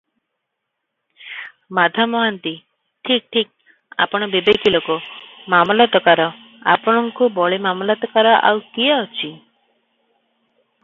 [1.79, 2.53] ମାଧ ମହାନ୍ତି-
[3.09, 3.51] ଠିକ୍ ଠିକ୍,
[4.07, 4.97] ଆପଣ ବିବେକୀ ଲୋକ,
[5.55, 6.25] ମାମଲତକାର,
[6.77, 9.33] ଆପଣଙ୍କୁ ବଳି ମାମଲତକାର ଆଉ କିଏ ଅଛି?